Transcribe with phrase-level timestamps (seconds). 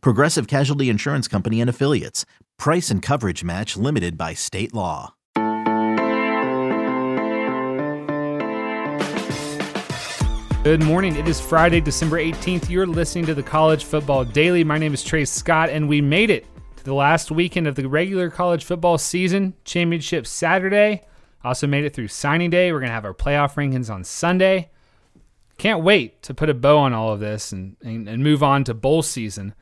[0.00, 2.24] Progressive Casualty Insurance Company and Affiliates.
[2.58, 5.14] Price and coverage match limited by state law.
[10.64, 11.14] Good morning.
[11.14, 12.70] It is Friday, December 18th.
[12.70, 14.64] You're listening to the College Football Daily.
[14.64, 16.46] My name is Trey Scott, and we made it
[16.76, 19.52] to the last weekend of the regular college football season.
[19.64, 21.02] Championship Saturday.
[21.44, 22.72] Also made it through signing day.
[22.72, 24.70] We're going to have our playoff rankings on Sunday.
[25.58, 28.64] Can't wait to put a bow on all of this and, and, and move on
[28.64, 29.54] to bowl season.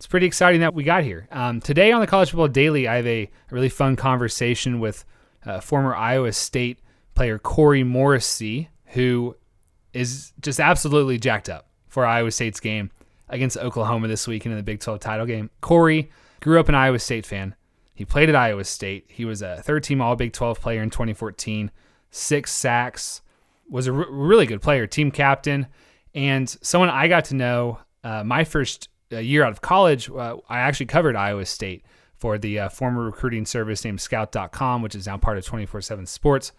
[0.00, 1.28] It's pretty exciting that we got here.
[1.30, 5.04] Um, today on the College Football Daily, I have a, a really fun conversation with
[5.44, 6.78] uh, former Iowa State
[7.14, 9.36] player Cory Morrissey, who
[9.92, 12.90] is just absolutely jacked up for Iowa State's game
[13.28, 15.50] against Oklahoma this weekend in the Big 12 title game.
[15.60, 17.54] Cory grew up an Iowa State fan.
[17.92, 19.04] He played at Iowa State.
[19.08, 21.70] He was a third team All Big 12 player in 2014,
[22.10, 23.20] six sacks,
[23.68, 25.66] was a r- really good player, team captain,
[26.14, 30.10] and someone I got to know uh, my first uh, year out of college.
[30.10, 31.84] Uh, I actually covered Iowa State
[32.16, 36.06] for the uh, former recruiting service named Scout.com, which is now part of 24 7
[36.06, 36.52] Sports.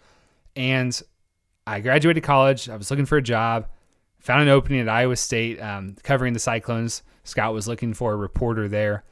[0.56, 1.00] And
[1.66, 2.68] I graduated college.
[2.68, 3.68] I was looking for a job,
[4.18, 7.02] found an opening at Iowa State um, covering the Cyclones.
[7.24, 9.04] Scout was looking for a reporter there,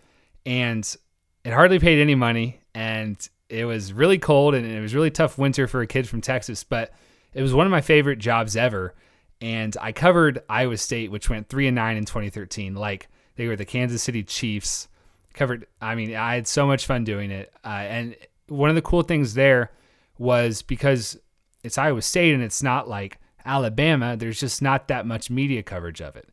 [0.44, 0.96] and
[1.44, 2.60] it hardly paid any money.
[2.74, 3.16] And
[3.50, 6.62] it was really cold and it was really tough winter for a kid from Texas,
[6.62, 6.92] but
[7.34, 8.94] it was one of my favorite jobs ever.
[9.40, 12.74] And I covered Iowa State, which went three and nine in 2013.
[12.74, 14.88] Like they were the Kansas City Chiefs.
[15.32, 15.66] Covered.
[15.80, 17.52] I mean, I had so much fun doing it.
[17.64, 18.16] Uh, and
[18.48, 19.70] one of the cool things there
[20.18, 21.18] was because
[21.62, 26.00] it's Iowa State and it's not like Alabama, there's just not that much media coverage
[26.00, 26.28] of it.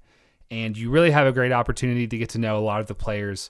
[0.49, 2.95] And you really have a great opportunity to get to know a lot of the
[2.95, 3.50] players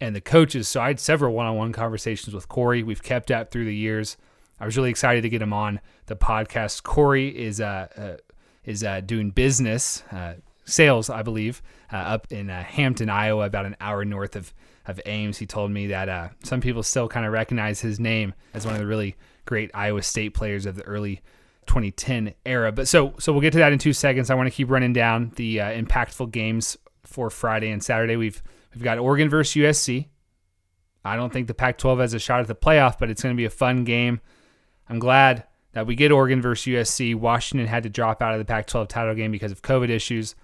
[0.00, 0.68] and the coaches.
[0.68, 2.82] So I had several one on one conversations with Cory.
[2.82, 4.16] We've kept up through the years.
[4.58, 6.82] I was really excited to get him on the podcast.
[6.82, 8.16] Corey is uh, uh
[8.64, 10.34] is uh, doing business uh,
[10.70, 14.54] sales, I believe, uh, up in uh, Hampton, Iowa, about an hour north of
[14.86, 15.38] of Ames.
[15.38, 18.74] He told me that uh, some people still kind of recognize his name as one
[18.74, 21.22] of the really great Iowa State players of the early
[21.66, 22.72] 2010 era.
[22.72, 24.30] But so so we'll get to that in two seconds.
[24.30, 28.16] I want to keep running down the uh, impactful games for Friday and Saturday.
[28.16, 28.42] We've
[28.74, 30.06] we've got Oregon versus USC.
[31.04, 33.36] I don't think the Pac-12 has a shot at the playoff, but it's going to
[33.36, 34.20] be a fun game.
[34.86, 37.14] I'm glad that we get Oregon versus USC.
[37.14, 40.34] Washington had to drop out of the Pac-12 title game because of COVID issues,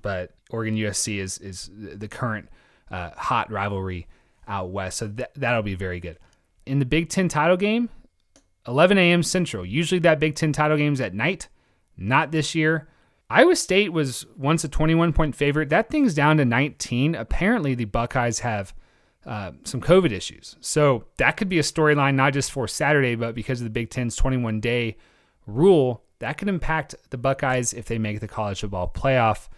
[0.00, 2.48] but Oregon USC is is the current
[2.90, 4.06] uh, hot rivalry
[4.48, 6.18] out west, so that that'll be very good.
[6.66, 7.88] In the Big Ten title game,
[8.66, 9.22] 11 a.m.
[9.22, 9.64] Central.
[9.64, 11.48] Usually that Big Ten title game's at night.
[11.96, 12.88] Not this year.
[13.28, 15.70] Iowa State was once a 21 point favorite.
[15.70, 17.14] That thing's down to 19.
[17.14, 18.74] Apparently, the Buckeyes have
[19.24, 20.56] uh, some COVID issues.
[20.60, 23.90] So that could be a storyline, not just for Saturday, but because of the Big
[23.90, 24.96] Ten's 21 day
[25.46, 29.48] rule, that could impact the Buckeyes if they make the college football playoff.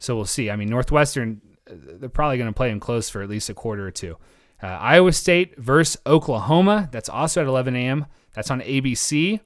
[0.00, 0.50] So we'll see.
[0.50, 3.86] I mean, Northwestern, they're probably going to play them close for at least a quarter
[3.86, 4.16] or two.
[4.62, 6.88] Uh, Iowa State versus Oklahoma.
[6.90, 8.06] That's also at 11 a.m.
[8.34, 9.40] That's on ABC.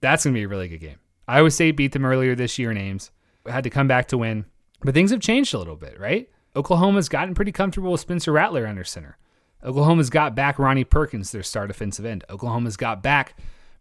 [0.00, 0.98] That's going to be a really good game.
[1.26, 3.10] Iowa State beat them earlier this year in Ames.
[3.46, 4.46] Had to come back to win.
[4.82, 6.28] But things have changed a little bit, right?
[6.56, 9.16] Oklahoma's gotten pretty comfortable with Spencer Rattler under center.
[9.64, 12.24] Oklahoma's got back Ronnie Perkins, their star defensive end.
[12.30, 13.36] Oklahoma's got back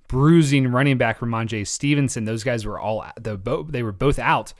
[0.07, 2.25] bruising running back Rhamondre Stevenson.
[2.25, 4.53] Those guys were all the they were both out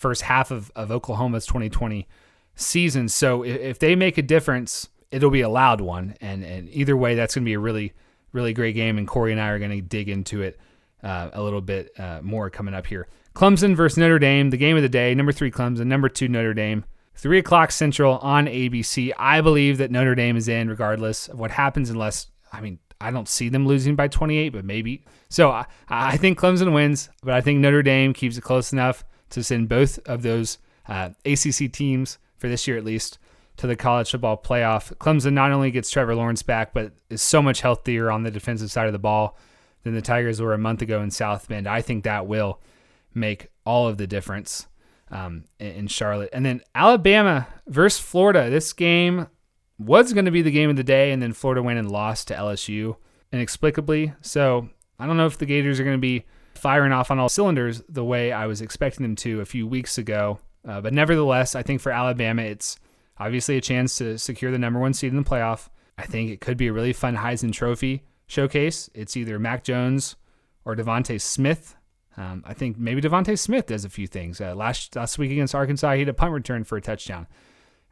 [0.00, 2.08] first half of, of Oklahoma's 2020
[2.54, 3.08] season.
[3.08, 6.14] So if they make a difference, it'll be a loud one.
[6.20, 7.92] And and either way, that's going to be a really
[8.32, 10.58] really great game, and Corey and I are going to dig into it
[11.02, 13.08] uh, a little bit uh, more coming up here.
[13.34, 15.14] Clemson versus Notre Dame, the game of the day.
[15.14, 16.84] Number three Clemson, number two Notre Dame.
[17.14, 19.12] Three o'clock Central on ABC.
[19.18, 23.10] I believe that Notre Dame is in regardless of what happens, unless I mean I
[23.10, 25.04] don't see them losing by 28, but maybe.
[25.28, 29.04] So I, I think Clemson wins, but I think Notre Dame keeps it close enough
[29.30, 33.18] to send both of those uh, ACC teams for this year at least
[33.56, 34.94] to the college football playoff.
[34.96, 38.70] Clemson not only gets Trevor Lawrence back, but is so much healthier on the defensive
[38.70, 39.36] side of the ball
[39.82, 41.66] than the Tigers were a month ago in South Bend.
[41.66, 42.60] I think that will
[43.14, 44.66] make all of the difference
[45.10, 46.30] um, in Charlotte.
[46.32, 48.48] And then Alabama versus Florida.
[48.48, 49.26] This game
[49.78, 52.28] was going to be the game of the day, and then Florida went and lost
[52.28, 52.96] to LSU
[53.32, 54.12] inexplicably.
[54.20, 54.68] So
[54.98, 56.24] I don't know if the Gators are going to be
[56.60, 59.98] firing off on all cylinders the way I was expecting them to a few weeks
[59.98, 60.38] ago.
[60.66, 62.78] Uh, but nevertheless, I think for Alabama, it's
[63.18, 65.68] obviously a chance to secure the number one seed in the playoff.
[65.98, 68.88] I think it could be a really fun Heisman Trophy showcase.
[68.94, 70.16] It's either Mac Jones
[70.64, 71.76] or DeVonta Smith.
[72.16, 74.40] Um, I think maybe DeVonta Smith does a few things.
[74.40, 77.26] Uh, last last week against Arkansas, he had a punt return for a touchdown.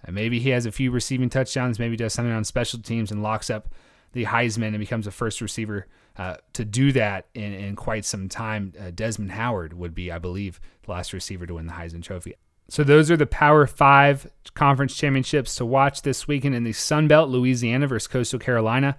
[0.06, 1.78] Uh, maybe he has a few receiving touchdowns.
[1.78, 3.68] Maybe does something on special teams and locks up
[4.12, 5.86] the Heisman and becomes a first receiver
[6.18, 8.72] uh, to do that in, in quite some time.
[8.78, 12.34] Uh, Desmond Howard would be, I believe, the last receiver to win the Heisman Trophy.
[12.68, 17.08] So those are the Power Five conference championships to watch this weekend in the Sun
[17.08, 17.30] Belt.
[17.30, 18.96] Louisiana versus Coastal Carolina.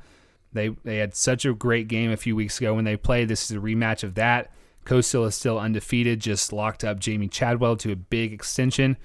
[0.52, 3.28] They they had such a great game a few weeks ago when they played.
[3.28, 4.52] This is a rematch of that.
[4.86, 8.98] Coastal is still undefeated, just locked up Jamey Chadwell to a big extension.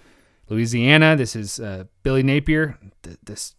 [0.49, 2.79] Louisiana, this is uh, Billy Napier.
[3.23, 3.55] This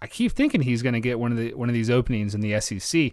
[0.00, 2.40] I keep thinking he's going to get one of the one of these openings in
[2.40, 3.12] the SEC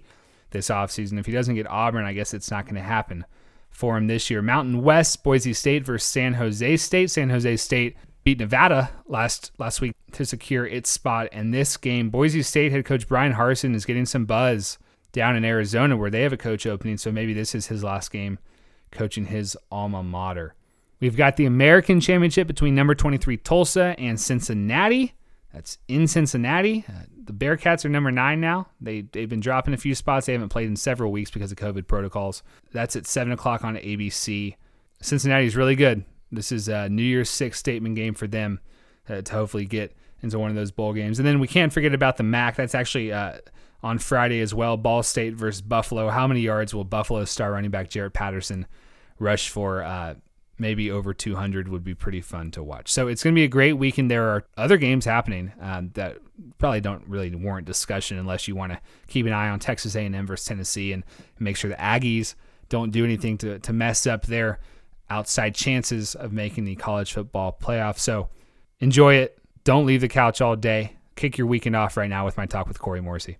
[0.51, 1.19] this offseason.
[1.19, 3.25] If he doesn't get Auburn, I guess it's not going to happen
[3.69, 4.41] for him this year.
[4.41, 7.11] Mountain West, Boise State versus San Jose State.
[7.11, 12.09] San Jose State beat Nevada last last week to secure its spot in this game.
[12.09, 14.77] Boise State head coach Bryan Harsin is getting some buzz
[15.11, 18.11] down in Arizona where they have a coach opening, so maybe this is his last
[18.11, 18.39] game
[18.91, 20.55] coaching his alma mater.
[20.99, 25.13] We've got the American Championship between number 23 Tulsa and Cincinnati.
[25.53, 26.85] That's in Cincinnati.
[27.27, 28.68] The Bearcats are number nine now.
[28.81, 30.25] They they've been dropping a few spots.
[30.25, 32.41] They haven't played in several weeks because of COVID protocols.
[32.71, 34.56] That's at seven o'clock on ABC.
[35.01, 36.06] Cincinnati's really good.
[36.31, 38.59] This is a New Year's Six statement game for them
[39.09, 41.19] uh, to hopefully get into one of those bowl games.
[41.19, 42.56] And then we can't forget about the MAC.
[42.56, 43.38] That's actually uh,
[43.83, 44.77] on Friday as well.
[44.77, 46.09] Ball State versus Buffalo.
[46.09, 48.65] How many yards will Buffalo star running back Jaret Patterson
[49.19, 49.83] rush for?
[49.83, 50.15] Uh,
[50.59, 52.92] maybe over 200 would be pretty fun to watch.
[52.92, 54.09] So it's going to be a great weekend.
[54.09, 56.18] There are other games happening um, that
[56.57, 60.25] probably don't really warrant discussion unless you want to keep an eye on Texas A&M
[60.25, 61.04] versus Tennessee and
[61.39, 62.36] make sure the Aggies
[62.69, 64.59] don't do anything to, to mess up their
[65.09, 67.98] outside chances of making the college football playoff.
[67.98, 68.30] So
[68.80, 69.39] enjoy it.
[69.63, 70.94] Don't leave the couch all day.
[71.15, 73.38] Kick your weekend off right now with my talk with Cory Morrissey.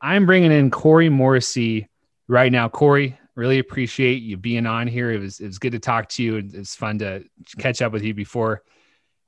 [0.00, 1.88] I'm bringing in Cory Morrissey
[2.28, 2.68] right now.
[2.68, 5.10] Cory, Really appreciate you being on here.
[5.10, 6.36] It was it was good to talk to you.
[6.36, 7.24] It's fun to
[7.58, 8.62] catch up with you before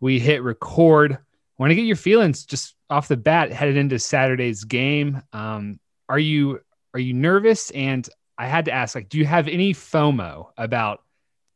[0.01, 1.19] we hit record.
[1.59, 5.23] Want to get your feelings just off the bat headed into Saturday's game.
[5.33, 6.61] Um, are you
[6.93, 7.71] are you nervous?
[7.71, 11.03] And I had to ask, like, do you have any FOMO about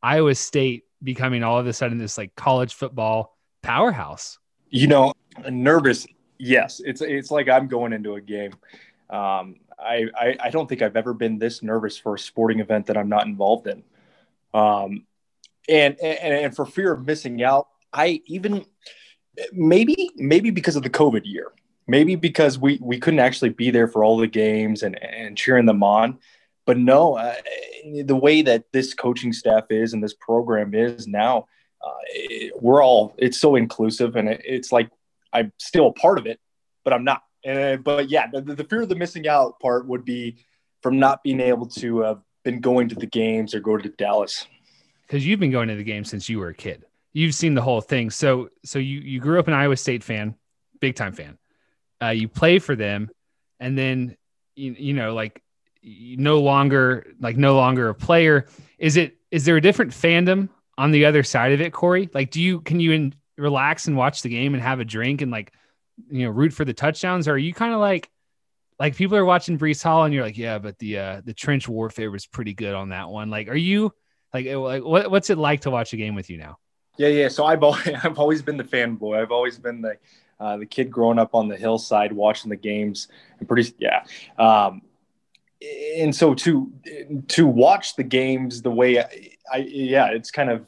[0.02, 4.38] Iowa State becoming all of a sudden this like college football powerhouse?
[4.70, 5.12] You know,
[5.50, 6.06] nervous.
[6.38, 8.52] Yes, it's it's like I'm going into a game.
[9.10, 12.86] Um, I, I, I don't think I've ever been this nervous for a sporting event
[12.86, 13.82] that I'm not involved in.
[14.52, 15.06] Um,
[15.68, 18.64] and, and, and for fear of missing out, I even
[19.52, 21.52] maybe, maybe because of the COVID year,
[21.86, 25.66] maybe because we, we couldn't actually be there for all the games and, and cheering
[25.66, 26.18] them on.
[26.66, 27.34] But no, uh,
[28.04, 31.46] the way that this coaching staff is and this program is now,
[31.82, 34.90] uh, it, we're all, it's so inclusive and it, it's like
[35.32, 36.40] I'm still a part of it,
[36.84, 40.04] but I'm not uh, but yeah, the, the, fear of the missing out part would
[40.04, 40.36] be
[40.82, 44.46] from not being able to have been going to the games or go to Dallas.
[45.02, 46.84] Because you've been going to the game since you were a kid.
[47.12, 48.10] You've seen the whole thing.
[48.10, 50.34] So so you you grew up an Iowa State fan,
[50.80, 51.38] big time fan.
[52.02, 53.10] Uh, you play for them,
[53.58, 54.16] and then
[54.54, 55.42] you, you know like
[55.82, 58.46] no longer like no longer a player.
[58.78, 62.10] Is it is there a different fandom on the other side of it, Cory?
[62.12, 65.22] Like, do you can you in, relax and watch the game and have a drink
[65.22, 65.52] and like
[66.10, 67.28] you know root for the touchdowns?
[67.28, 68.10] Or are you kind of like
[68.78, 71.68] like people are watching Breece Hall and you're like, yeah, but the uh, the trench
[71.68, 73.30] warfare was pretty good on that one.
[73.30, 73.92] Like, are you
[74.32, 76.58] like like what, what's it like to watch a game with you now?
[76.96, 77.28] Yeah, yeah.
[77.28, 79.20] So I've always, I've always been the fanboy.
[79.20, 79.96] I've always been the
[80.40, 84.04] uh, the kid growing up on the hillside watching the games and pretty yeah.
[84.38, 84.82] Um,
[85.96, 86.72] and so to
[87.28, 90.66] to watch the games the way I, I yeah, it's kind of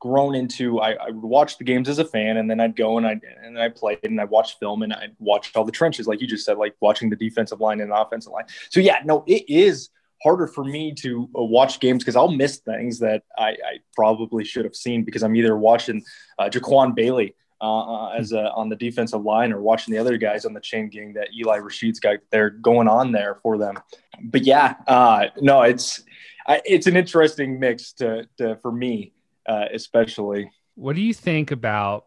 [0.00, 2.96] grown into I, I, would watch the games as a fan and then I'd go
[2.96, 6.06] and I and I played and I watched film and I watched all the trenches
[6.06, 8.46] like you just said like watching the defensive line and offensive line.
[8.70, 9.90] So yeah, no, it is
[10.22, 14.44] harder for me to uh, watch games because I'll miss things that I, I, probably
[14.44, 16.02] should have seen because I'm either watching
[16.38, 20.16] uh, Jaquan Bailey uh, uh, as a, on the defensive line or watching the other
[20.16, 23.78] guys on the chain gang that Eli Rasheed's got there going on there for them.
[24.22, 26.02] But yeah, uh, no, it's
[26.46, 29.12] I, it's an interesting mix to, to for me
[29.48, 30.50] uh, especially.
[30.74, 32.06] What do you think about?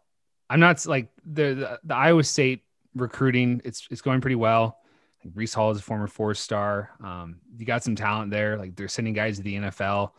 [0.49, 2.63] I'm not like the, the, the Iowa State
[2.95, 3.61] recruiting.
[3.63, 4.77] It's it's going pretty well.
[5.23, 6.91] Like Breece Hall is a former four star.
[7.03, 8.57] Um, you got some talent there.
[8.57, 10.11] Like they're sending guys to the NFL.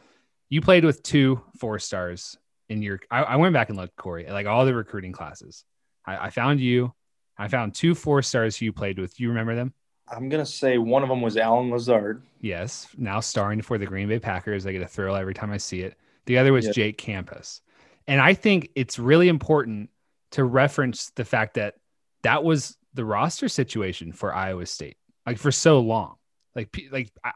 [0.49, 2.37] You played with two four stars
[2.69, 3.01] in your.
[3.11, 5.65] I, I went back and looked, Cory, like all the recruiting classes.
[6.07, 6.93] I, I found you.
[7.37, 9.17] I found two four stars who you played with.
[9.17, 9.75] Do you remember them?
[10.09, 12.23] I'm gonna say one of them was Allen Lazard.
[12.41, 14.67] Yes, now starring for the Green Bay Packers.
[14.67, 15.97] I get a thrill every time I see it.
[16.27, 16.75] The other was yep.
[16.75, 17.61] Jake Campos.
[18.07, 19.91] And I think it's really important
[20.33, 21.75] to reference the fact that
[22.23, 26.17] that was the roster situation for Iowa State, like for so long.
[26.55, 27.33] Like, like I,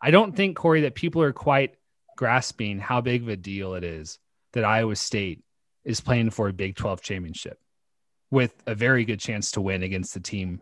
[0.00, 1.76] I don't think Cory that people are quite
[2.16, 4.18] grasping how big of a deal it is
[4.52, 5.42] that Iowa State
[5.84, 7.58] is playing for a Big 12 championship
[8.30, 10.60] with a very good chance to win against the team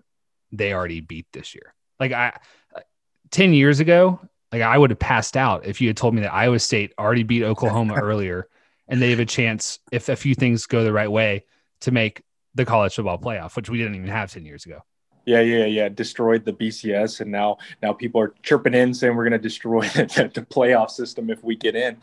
[0.53, 1.75] they already beat this year.
[1.99, 2.39] Like I
[2.75, 2.81] uh,
[3.31, 4.21] 10 years ago,
[4.53, 7.23] like I would have passed out if you had told me that Iowa State already
[7.23, 8.49] beat Oklahoma earlier
[8.89, 11.45] and they have a chance if a few things go the right way
[11.83, 12.23] to make
[12.55, 14.83] the college football playoff, which we didn't even have 10 years ago.
[15.27, 15.89] Yeah, yeah, yeah.
[15.89, 19.83] Destroyed the BCS, and now now people are chirping in saying we're going to destroy
[19.89, 21.99] the, the, playoff system if we get in.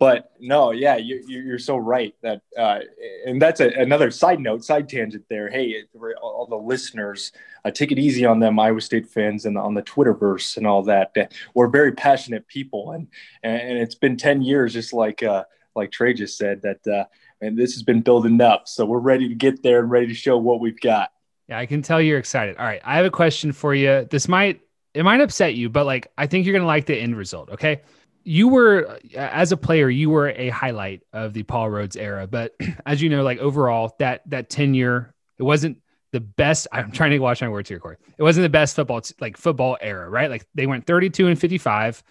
[0.00, 2.78] But no, yeah, you, you're so right that, uh,
[3.26, 5.50] and that's a, another side note, side tangent there.
[5.50, 5.84] Hey,
[6.22, 7.32] all the listeners,
[7.66, 10.82] uh, take it easy on them, Iowa State fans, and on the Twitterverse and all
[10.84, 11.34] that.
[11.54, 13.08] We're very passionate people, and
[13.42, 15.44] and it's been ten years, just like uh,
[15.76, 17.04] like Trey just said, that uh,
[17.42, 18.68] and this has been building up.
[18.68, 21.12] So we're ready to get there and ready to show what we've got.
[21.46, 22.56] Yeah, I can tell you're excited.
[22.56, 24.08] All right, I have a question for you.
[24.10, 24.62] This might
[24.94, 27.50] it might upset you, but like I think you're gonna like the end result.
[27.50, 27.82] Okay,
[28.24, 32.26] you were as a player, you were a highlight of the Paul Rhoads era.
[32.26, 32.54] But
[32.86, 35.78] as you know, like overall, that that tenure, it wasn't
[36.12, 36.66] the best.
[36.72, 37.96] I'm trying to watch my words here, Cory.
[38.18, 40.30] It wasn't the best football like football era, right?
[40.30, 42.02] Like they went 32 and 55,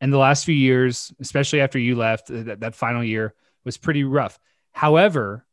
[0.00, 3.76] and the last few years, especially after you left, uh, that, that final year was
[3.76, 4.38] pretty rough.
[4.72, 5.44] However,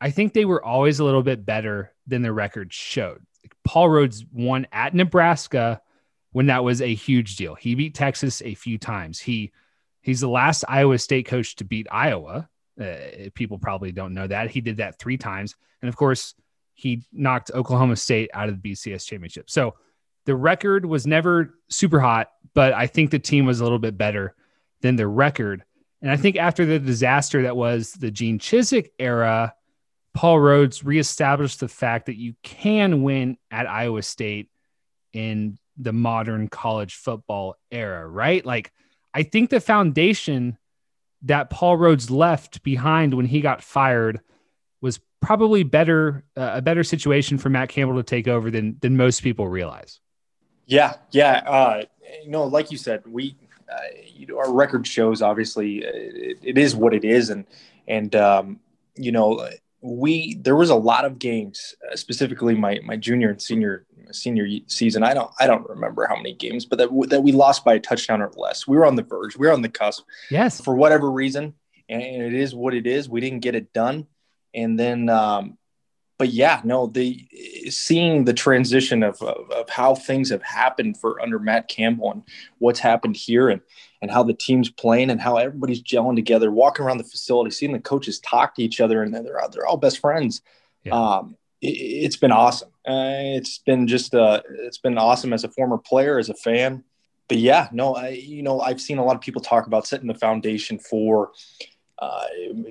[0.00, 3.22] I think they were always a little bit better than the record showed.
[3.64, 5.80] Paul Rhoads won at Nebraska
[6.32, 7.54] when that was a huge deal.
[7.54, 9.18] He beat Texas a few times.
[9.18, 9.52] He
[10.00, 12.48] he's the last Iowa State coach to beat Iowa.
[12.80, 12.94] Uh,
[13.34, 14.50] people probably don't know that.
[14.50, 15.56] He did that 3 times.
[15.82, 16.34] And of course,
[16.74, 19.50] he knocked Oklahoma State out of the BCS championship.
[19.50, 19.74] So
[20.26, 23.98] the record was never super hot, but I think the team was a little bit
[23.98, 24.36] better
[24.80, 25.64] than the record.
[26.02, 29.54] And I think after the disaster that was the Gene Chizik era,
[30.14, 34.50] Paul Rhoads reestablished the fact that you can win at Iowa State
[35.12, 38.44] in the modern college football era, right?
[38.44, 38.72] Like,
[39.14, 40.58] I think the foundation
[41.22, 44.20] that Paul Rhoads left behind when he got fired
[44.80, 48.96] was probably better uh, a better situation for Matt Campbell to take over than than
[48.96, 50.00] most people realize.
[50.66, 51.42] Yeah, yeah.
[51.46, 51.82] Uh,
[52.22, 53.36] you know, like you said, we
[53.70, 57.46] uh, you know our record shows obviously uh, it, it is what it is, and
[57.88, 58.60] and um,
[58.94, 59.48] you know
[59.80, 64.46] we there was a lot of games, uh, specifically my my junior and senior senior
[64.66, 65.02] season.
[65.02, 67.80] I don't I don't remember how many games, but that that we lost by a
[67.80, 68.66] touchdown or less.
[68.66, 69.36] We were on the verge.
[69.36, 70.04] We were on the cusp.
[70.30, 71.54] Yes, for whatever reason,
[71.88, 73.08] and it is what it is.
[73.08, 74.06] We didn't get it done,
[74.54, 75.58] and then um,
[76.18, 77.28] but yeah, no, the
[77.70, 82.22] seeing the transition of, of, of how things have happened for under Matt Campbell and
[82.58, 83.60] what's happened here and
[84.02, 87.72] and how the team's playing and how everybody's gelling together, walking around the facility, seeing
[87.72, 90.42] the coaches talk to each other and they're they're all best friends.
[90.84, 90.94] Yeah.
[90.94, 92.70] Um, it, has been awesome.
[92.88, 96.82] Uh, it's been just uh, it's been awesome as a former player, as a fan.
[97.28, 100.06] But yeah, no, I you know I've seen a lot of people talk about setting
[100.06, 101.32] the foundation for
[101.98, 102.24] uh,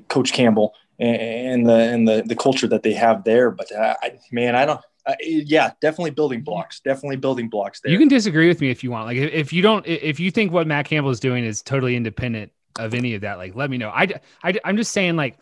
[0.07, 3.51] Coach Campbell and the and the the culture that they have there.
[3.51, 4.81] But uh, I, man, I don't.
[5.05, 6.81] Uh, yeah, definitely building blocks.
[6.81, 7.91] Definitely building blocks there.
[7.93, 9.05] You can disagree with me if you want.
[9.05, 12.51] Like if you don't, if you think what Matt Campbell is doing is totally independent
[12.77, 13.89] of any of that, like let me know.
[13.89, 14.07] I,
[14.43, 15.37] I I'm just saying like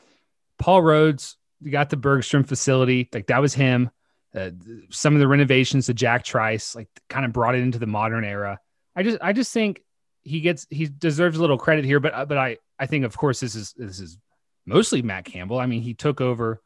[0.60, 1.36] Paul Rhoads
[1.67, 3.89] got the Bergstrom facility, like that was him.
[4.36, 4.51] Uh,
[4.89, 8.25] some of the renovations to Jack Trice, like kind of brought it into the modern
[8.25, 8.60] era.
[8.96, 9.82] I just I just think
[10.24, 13.15] he gets he deserves a little credit here, but uh, but I I think of
[13.18, 14.18] course this is this is
[14.65, 15.60] mostly Matt Campbell.
[15.60, 16.62] I mean, he took over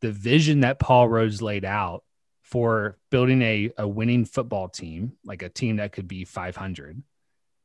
[0.00, 2.04] the vision that Paul Rhoads laid out
[2.42, 7.02] for building a, a winning football team, like a team that could be 500.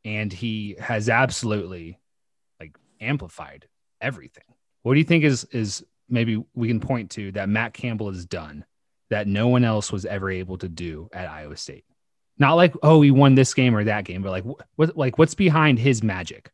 [0.04, 2.00] And he has absolutely
[2.60, 3.68] like amplified
[4.02, 4.44] everything.
[4.82, 8.26] What do you think is, is maybe we can point to that Matt Campbell has
[8.26, 8.66] done
[9.14, 11.86] that no one else was ever able to do at Iowa State?
[12.40, 15.36] Not like, oh, he won this game or that game, but like what, like what's
[15.36, 16.52] behind his magic?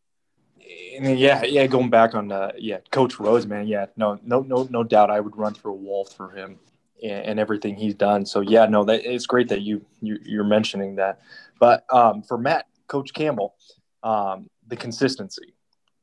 [1.02, 1.66] yeah, yeah.
[1.68, 3.68] Going back on, uh, yeah, Coach Rhoads, man.
[3.68, 5.10] Yeah, no, no, no, no doubt.
[5.10, 6.60] I would run through a wall for him
[7.02, 8.26] and, and everything he's done.
[8.26, 11.22] So yeah, no, that it's great that you, you are mentioning that.
[11.60, 13.56] But um, for Matt, Coach Campbell,
[14.04, 15.54] um, the consistency,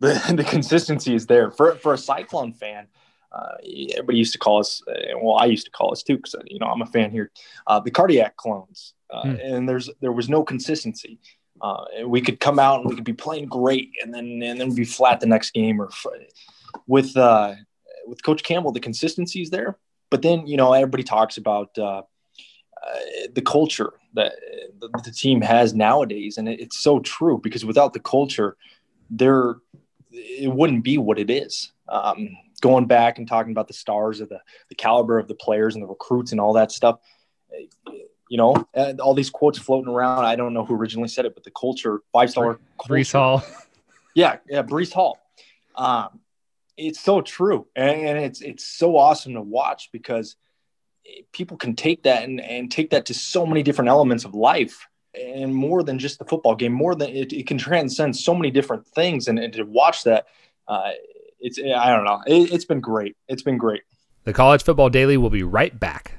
[0.01, 2.87] the, the consistency is there for for a Cyclone fan.
[3.37, 3.57] Uh,
[3.93, 6.59] everybody used to call us, uh, well, I used to call us too, because you
[6.59, 7.31] know I'm a fan here.
[7.67, 9.37] Uh, the cardiac clones, uh, hmm.
[9.43, 11.19] and there's there was no consistency.
[11.61, 14.75] Uh, we could come out and we could be playing great, and then and then
[14.75, 15.81] be flat the next game.
[15.81, 15.91] Or
[16.87, 17.55] with uh,
[18.07, 19.79] with Coach Campbell, the consistency is there.
[20.11, 23.01] But then you know everybody talks about uh, uh,
[23.35, 24.33] the culture that
[24.79, 28.57] the, the, team has nowadays, and it, it's so true because without the culture,
[29.11, 29.57] there
[30.11, 31.73] it wouldn't be what it is.
[31.89, 35.75] Um, going back and talking about the stars of the the caliber of the players
[35.75, 36.99] and the recruits and all that stuff
[38.29, 38.67] you know,
[39.01, 40.25] all these quotes floating around.
[40.25, 42.59] I don't know who originally said it, but the culture, five star.
[42.89, 43.45] Breece Hall.
[44.15, 45.19] Yeah, yeah, Breece Hall.
[45.75, 46.21] Um,
[46.77, 50.37] it's so true, and, and it's it's so awesome to watch because
[51.33, 54.89] people can take that and, and take that to so many different elements of life
[55.15, 58.51] and more than just the football game more than it, it can transcend so many
[58.51, 60.27] different things and, and to watch that
[60.67, 60.91] uh,
[61.41, 62.23] it's i don't know.
[62.27, 63.17] It, it's been great.
[63.29, 63.83] It's been great.
[64.25, 66.19] The college football daily will be right back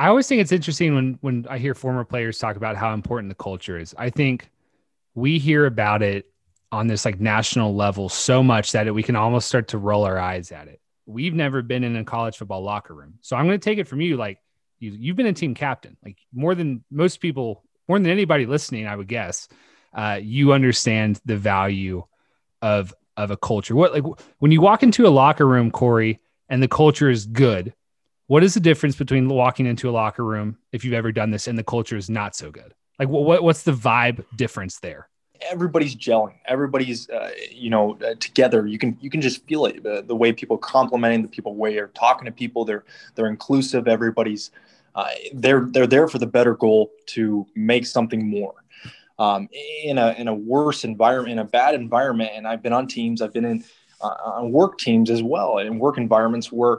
[0.00, 3.28] I always think it's interesting when when I hear former players talk about how important
[3.28, 3.94] the culture is.
[3.98, 4.48] I think
[5.14, 6.24] we hear about it
[6.72, 10.04] on this like national level so much that it, we can almost start to roll
[10.04, 10.80] our eyes at it.
[11.04, 13.18] We've never been in a college football locker room.
[13.20, 14.38] So I'm going to take it from you like
[14.78, 15.98] you you've been a team captain.
[16.02, 19.48] Like more than most people, more than anybody listening, I would guess.
[19.92, 22.04] Uh, you understand the value
[22.62, 23.76] of of a culture.
[23.76, 24.04] What like
[24.38, 27.74] when you walk into a locker room, Cory, and the culture is good,
[28.30, 31.48] what is the difference between walking into a locker room if you've ever done this
[31.48, 32.72] and the culture is not so good?
[32.96, 35.08] Like what, what's the vibe difference there?
[35.40, 36.34] Everybody's gelling.
[36.46, 38.68] Everybody's, uh, you know, uh, together.
[38.68, 39.82] You can you can just feel it.
[39.82, 42.64] The, the way people complimenting the people, way they're talking to people.
[42.64, 42.84] They're
[43.16, 43.88] they're inclusive.
[43.88, 44.52] Everybody's
[44.94, 48.54] uh, they're they're there for the better goal to make something more.
[49.18, 49.48] Um,
[49.82, 53.22] in a in a worse environment, in a bad environment, and I've been on teams.
[53.22, 53.64] I've been in
[54.00, 56.78] uh, on work teams as well, in work environments where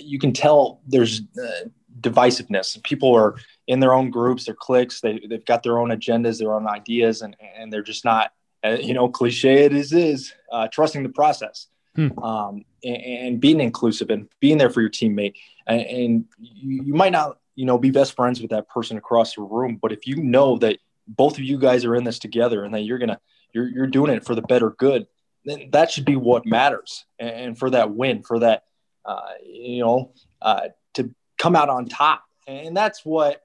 [0.00, 1.68] you can tell there's uh,
[2.00, 2.82] divisiveness.
[2.82, 5.00] People are in their own groups, their cliques.
[5.00, 8.32] They they've got their own agendas, their own ideas, and and they're just not,
[8.64, 11.68] uh, you know, cliche it is is uh, trusting the process.
[11.96, 12.18] Hmm.
[12.20, 15.34] Um, and, and, being inclusive and being there for your teammate.
[15.66, 19.34] And, and you, you, might not, you know, be best friends with that person across
[19.34, 22.62] the room, but if you know that both of you guys are in this together
[22.62, 23.18] and that you're gonna,
[23.52, 25.08] you're, you're doing it for the better good,
[25.44, 27.04] then that should be what matters.
[27.18, 28.64] And, and for that win, for that
[29.08, 32.22] uh, you know, uh, to come out on top.
[32.46, 33.42] And that's what,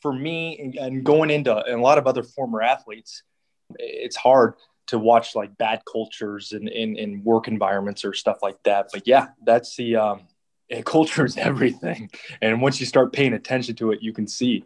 [0.00, 3.22] for me, and going into and a lot of other former athletes,
[3.78, 4.54] it's hard
[4.86, 8.88] to watch like bad cultures in, in work environments or stuff like that.
[8.92, 10.22] But yeah, that's the um,
[10.84, 12.10] culture is everything.
[12.40, 14.64] And once you start paying attention to it, you can see.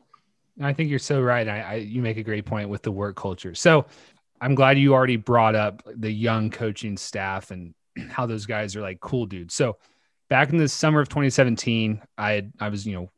[0.60, 1.48] I think you're so right.
[1.48, 3.54] I, I you make a great point with the work culture.
[3.54, 3.86] So
[4.40, 7.74] I'm glad you already brought up the young coaching staff and
[8.08, 9.54] how those guys are like cool dudes.
[9.54, 9.76] So
[10.34, 13.08] back in the summer of 2017, I had, I was, you know,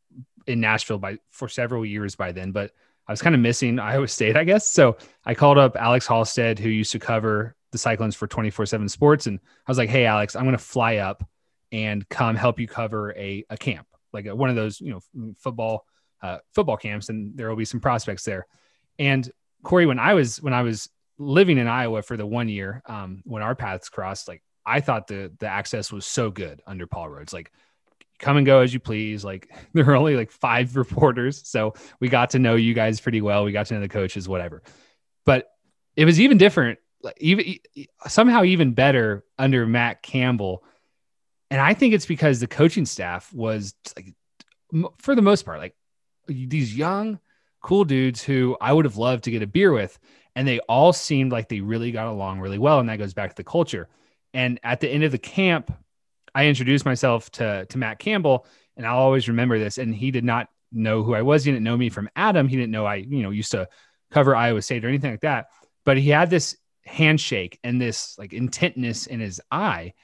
[0.46, 2.72] in Nashville by for several years by then, but
[3.08, 4.70] I was kind of missing Iowa State, I guess.
[4.70, 8.86] So I called up Alex Halsted, who used to cover the Cyclones for 24 7
[8.90, 9.26] sports.
[9.26, 11.26] And I was like, hey, Alex, I'm going to fly up
[11.72, 15.32] and come help you cover a, a camp, like a, one of those, you know,
[15.38, 15.86] football,
[16.22, 17.08] uh, football camps.
[17.08, 18.46] And there will be some prospects there.
[18.98, 19.26] And
[19.62, 23.22] Cory, when I was, when I was living in Iowa for the one year, um,
[23.24, 27.08] when our paths crossed, like I thought the the access was so good under Paul
[27.08, 27.32] Rhoads.
[27.32, 27.52] Like
[28.18, 29.24] come and go as you please.
[29.24, 31.46] Like there were only like five reporters.
[31.48, 33.44] So we got to know you guys pretty well.
[33.44, 34.62] We got to know the coaches, whatever.
[35.24, 35.48] But
[35.96, 37.56] it was even different, like even
[38.06, 40.64] somehow even better under Matt Campbell.
[41.50, 44.14] And I think it's because the coaching staff was like,
[44.98, 45.76] for the most part, like
[46.26, 47.20] these young,
[47.62, 49.98] cool dudes who I would have loved to get a beer with.
[50.34, 52.78] And they all seemed like they really got along really well.
[52.78, 53.88] And that goes back to the culture.
[54.36, 55.72] And at the end of the camp,
[56.34, 58.46] I introduced myself to, to Matt Campbell,
[58.76, 59.78] and I'll always remember this.
[59.78, 61.42] And he did not know who I was.
[61.42, 62.46] He didn't know me from Adam.
[62.46, 63.66] He didn't know I, you know, used to
[64.10, 65.46] cover Iowa State or anything like that.
[65.86, 69.94] But he had this handshake and this like intentness in his eye.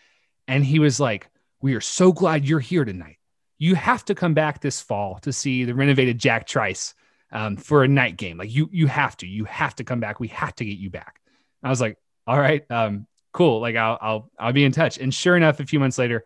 [0.48, 1.28] And he was like,
[1.60, 3.18] We are so glad you're here tonight.
[3.58, 6.94] You have to come back this fall to see the renovated Jack Trice
[7.32, 8.38] um, for a night game.
[8.38, 10.20] Like you, you have to, you have to come back.
[10.20, 11.20] We have to get you back.
[11.62, 13.60] I was like, all right, um, cool.
[13.60, 14.98] Like I'll I'll I'll be in touch.
[14.98, 16.24] And sure enough, a few months later,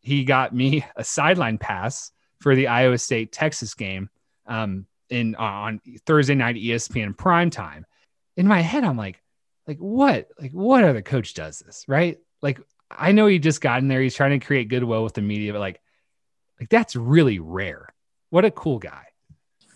[0.00, 4.10] he got me a sideline pass for the Iowa State Texas game
[4.46, 7.86] um, in on Thursday night ESPN prime time.
[8.36, 9.20] In my head, I'm like,
[9.66, 10.28] like what?
[10.40, 12.18] Like what other coach does this, right?
[12.42, 14.00] Like I know he just got in there.
[14.00, 15.80] He's trying to create goodwill with the media, but like,
[16.58, 17.88] like that's really rare.
[18.30, 19.04] What a cool guy.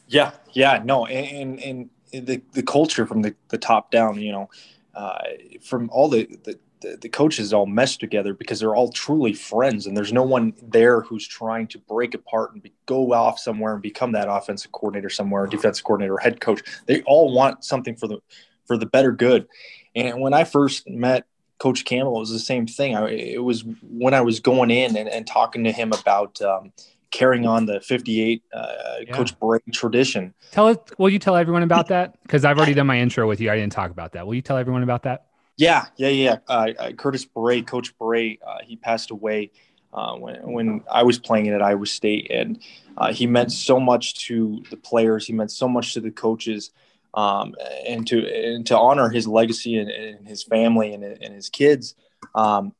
[0.09, 4.33] Yeah, yeah, no, and and, and the the culture from the the top down, you
[4.33, 4.51] know,
[4.94, 5.18] uh,
[5.62, 6.59] from all the, the,
[7.00, 11.00] the, coaches all mesh together because they're all truly friends and there's no one there
[11.00, 15.09] who's trying to break apart and be, go off somewhere and become that offensive coordinator
[15.09, 16.61] somewhere, defensive coordinator, head coach.
[16.87, 18.18] They all want something for the
[18.66, 19.46] for the better good.
[19.94, 21.26] And when I first met
[21.59, 22.96] Coach Campbell, it was the same thing.
[22.96, 26.72] I, it was when I was going in and, and talking to him about um,
[27.12, 28.72] carrying on the 58 uh,
[29.07, 29.12] yeah.
[29.14, 30.35] Coach Bray tradition.
[30.51, 30.81] Tell it.
[30.98, 32.20] Will you tell everyone about that?
[32.22, 33.51] Because I've already done my intro with you.
[33.51, 34.27] I didn't talk about that.
[34.27, 35.27] Will you tell everyone about that?
[35.57, 36.37] Yeah, yeah, yeah.
[36.48, 39.53] Uh, uh Curtis Bray, Coach Bray, uh, he passed away
[39.92, 42.59] uh, when when I was playing at Iowa State, and
[42.96, 45.27] uh, he meant so much to the players.
[45.27, 46.70] He meant so much to the coaches,
[47.12, 47.55] um,
[47.87, 51.94] and to and to honor his legacy and, and his family and, and his kids.
[52.35, 52.75] Um,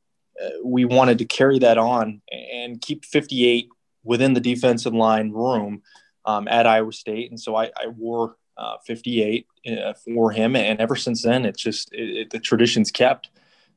[0.63, 3.69] we wanted to carry that on and keep 58
[4.03, 5.81] within the defensive line room
[6.25, 10.55] um, at Iowa State, and so I, I wore uh, 58 uh, for him.
[10.55, 13.29] And ever since then, it's just it, it, the tradition's kept.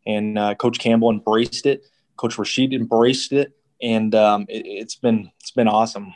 [0.07, 1.85] And uh, Coach Campbell embraced it.
[2.17, 6.15] Coach Rasheed embraced it, and um, it, has been it's been awesome.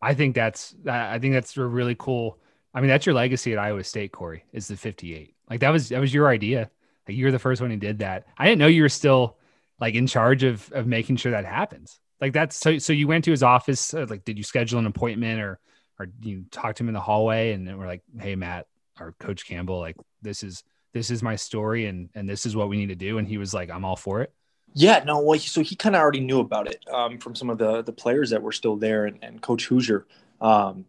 [0.00, 2.38] I think that's I think that's a really cool.
[2.74, 4.44] I mean, that's your legacy at Iowa State, Cory.
[4.52, 6.70] Is the 58 like that was that was your idea?
[7.06, 8.26] Like you were the first one who did that.
[8.38, 9.36] I didn't know you were still
[9.78, 12.00] like in charge of of making sure that happens.
[12.22, 13.92] Like that's so so you went to his office.
[13.92, 15.60] Uh, like, did you schedule an appointment or?
[16.02, 18.66] or you talked to him in the hallway and we're like, Hey, Matt,
[19.00, 22.68] or coach Campbell, like this is, this is my story and, and this is what
[22.68, 23.18] we need to do.
[23.18, 24.32] And he was like, I'm all for it.
[24.74, 27.58] Yeah, no, well, so he kind of already knew about it um, from some of
[27.58, 30.06] the the players that were still there and, and Coach Hoosier,
[30.40, 30.86] um,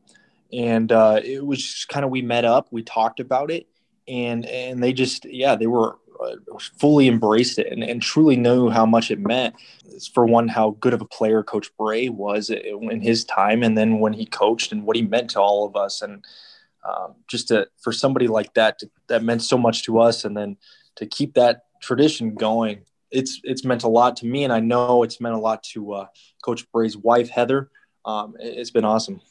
[0.54, 3.68] and uh, it was kind of we met up, we talked about it,
[4.08, 5.98] and and they just yeah they were
[6.78, 9.56] fully embraced it and, and truly knew how much it meant.
[10.14, 14.00] For one, how good of a player Coach Bray was in his time, and then
[14.00, 16.26] when he coached and what he meant to all of us, and
[16.84, 20.36] um, just to for somebody like that to, that meant so much to us, and
[20.36, 20.58] then
[20.96, 25.04] to keep that tradition going, it's it's meant a lot to me, and I know
[25.04, 26.08] it's meant a lot to uh,
[26.44, 27.70] Coach Bray's wife Heather.
[28.06, 29.22] Um, it's been awesome.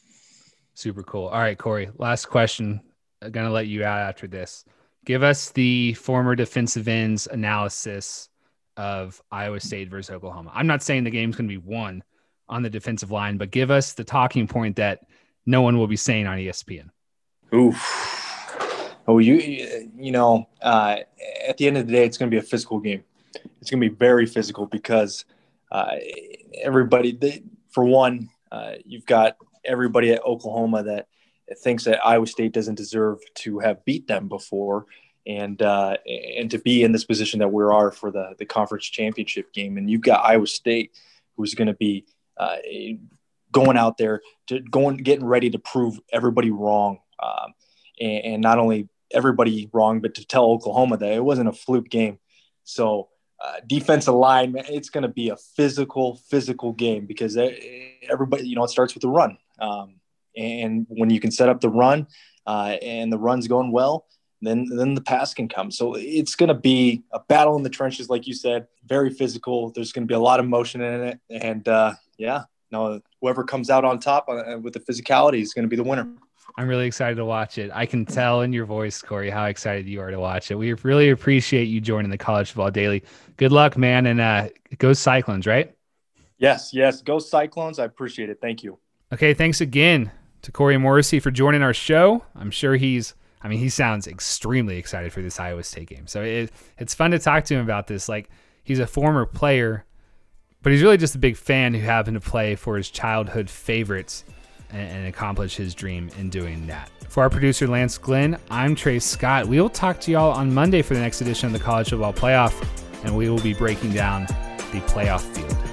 [0.73, 1.27] Super cool.
[1.27, 1.91] All right, Cory.
[1.97, 2.81] Last question.
[3.21, 4.65] I'm gonna let you out after this.
[5.05, 8.29] Give us the former defensive ends analysis
[8.77, 10.51] of Iowa State versus Oklahoma.
[10.53, 12.03] I'm not saying the game's going to be won
[12.47, 15.01] on the defensive line, but give us the talking point that
[15.45, 16.89] no one will be saying on ESPN.
[17.53, 17.81] Oof.
[19.05, 19.35] Oh, you
[19.97, 20.97] you know, uh,
[21.45, 23.03] at the end of the day, it's going to be a physical game.
[23.59, 25.25] It's going to be very physical because
[25.71, 25.95] uh,
[26.61, 29.35] everybody, they, for one, uh, you've got
[29.65, 31.07] everybody at Oklahoma that
[31.59, 34.85] thinks that Iowa State doesn't deserve to have beat them before,
[35.25, 38.85] and uh, and to be in this position that we are for the the conference
[38.85, 39.77] championship game.
[39.77, 40.91] And you've got Iowa State,
[41.35, 42.05] who's going to be
[42.37, 42.57] uh,
[43.51, 47.53] going out there to going getting ready to prove everybody wrong, um,
[47.99, 51.89] and, and, not only everybody wrong, but to tell Oklahoma that it wasn't a fluke
[51.89, 52.19] game.
[52.63, 53.09] So.
[53.43, 57.37] Uh, defensive line, it's going to be a physical, physical game because
[58.09, 59.37] everybody, you know, it starts with the run.
[59.59, 59.95] Um,
[60.35, 62.07] and when you can set up the run
[62.45, 64.05] uh, and the run's going well,
[64.41, 65.71] then then the pass can come.
[65.71, 69.71] So it's going to be a battle in the trenches, like you said, very physical.
[69.71, 73.43] There's going to be a lot of motion in it, and uh, yeah, no, whoever
[73.43, 76.07] comes out on top uh, with the physicality is going to be the winner.
[76.57, 77.71] I'm really excited to watch it.
[77.73, 80.55] I can tell in your voice, Cory, how excited you are to watch it.
[80.55, 83.03] We really appreciate you joining the College Football Daily.
[83.37, 85.73] Good luck, man, and uh, go Cyclones, right?
[86.37, 87.79] Yes, yes, go Cyclones.
[87.79, 88.39] I appreciate it.
[88.41, 88.77] Thank you.
[89.11, 90.11] Okay, thanks again
[90.43, 92.23] to Cory Morrissey for joining our show.
[92.35, 96.05] I'm sure he's, I mean, he sounds extremely excited for this Iowa State game.
[96.05, 98.07] So it, it's fun to talk to him about this.
[98.07, 98.29] Like,
[98.63, 99.85] he's a former player,
[100.61, 104.25] but he's really just a big fan who happened to play for his childhood favorites
[104.69, 106.91] and, and accomplish his dream in doing that.
[107.07, 109.47] For our producer, Lance Glenn, I'm Trey Scott.
[109.47, 112.13] We will talk to y'all on Monday for the next edition of the College Football
[112.13, 112.67] Playoff,
[113.05, 115.72] and we will be breaking down the playoff field.